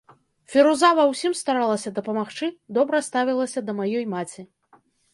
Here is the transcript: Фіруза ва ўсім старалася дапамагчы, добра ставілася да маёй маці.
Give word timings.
Фіруза 0.53 0.89
ва 0.99 1.03
ўсім 1.11 1.35
старалася 1.41 1.93
дапамагчы, 1.99 2.51
добра 2.81 3.05
ставілася 3.11 3.59
да 3.71 3.81
маёй 3.85 4.05
маці. 4.19 4.51